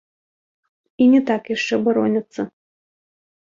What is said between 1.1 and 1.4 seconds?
не